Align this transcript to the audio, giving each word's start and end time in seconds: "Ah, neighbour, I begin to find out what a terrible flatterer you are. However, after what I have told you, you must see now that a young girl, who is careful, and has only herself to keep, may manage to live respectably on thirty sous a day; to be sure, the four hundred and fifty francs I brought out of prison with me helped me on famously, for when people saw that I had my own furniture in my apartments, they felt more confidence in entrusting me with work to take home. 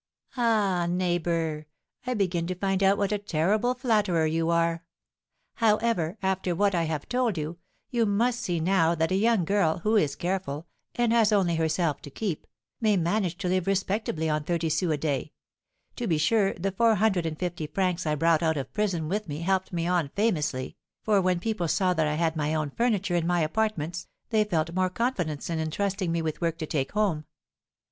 "Ah, 0.35 0.87
neighbour, 0.89 1.67
I 2.07 2.15
begin 2.15 2.47
to 2.47 2.55
find 2.55 2.81
out 2.81 2.97
what 2.97 3.11
a 3.11 3.19
terrible 3.19 3.75
flatterer 3.75 4.25
you 4.25 4.49
are. 4.49 4.83
However, 5.57 6.17
after 6.23 6.55
what 6.55 6.73
I 6.73 6.85
have 6.85 7.07
told 7.07 7.37
you, 7.37 7.59
you 7.91 8.07
must 8.07 8.39
see 8.39 8.59
now 8.59 8.95
that 8.95 9.11
a 9.11 9.15
young 9.15 9.45
girl, 9.45 9.77
who 9.83 9.95
is 9.97 10.15
careful, 10.15 10.65
and 10.95 11.13
has 11.13 11.31
only 11.31 11.53
herself 11.57 12.01
to 12.01 12.09
keep, 12.09 12.47
may 12.79 12.97
manage 12.97 13.37
to 13.37 13.47
live 13.47 13.67
respectably 13.67 14.27
on 14.27 14.43
thirty 14.43 14.69
sous 14.69 14.89
a 14.91 14.97
day; 14.97 15.33
to 15.97 16.07
be 16.07 16.17
sure, 16.17 16.55
the 16.55 16.71
four 16.71 16.95
hundred 16.95 17.27
and 17.27 17.37
fifty 17.37 17.67
francs 17.67 18.07
I 18.07 18.15
brought 18.15 18.41
out 18.41 18.57
of 18.57 18.73
prison 18.73 19.07
with 19.07 19.27
me 19.27 19.41
helped 19.41 19.71
me 19.71 19.85
on 19.85 20.09
famously, 20.15 20.77
for 21.03 21.21
when 21.21 21.39
people 21.39 21.67
saw 21.67 21.93
that 21.93 22.07
I 22.07 22.15
had 22.15 22.35
my 22.35 22.55
own 22.55 22.71
furniture 22.71 23.13
in 23.15 23.27
my 23.27 23.41
apartments, 23.41 24.07
they 24.31 24.45
felt 24.45 24.73
more 24.73 24.89
confidence 24.89 25.47
in 25.51 25.59
entrusting 25.59 26.11
me 26.11 26.23
with 26.23 26.41
work 26.41 26.57
to 26.57 26.65
take 26.65 26.93
home. 26.93 27.25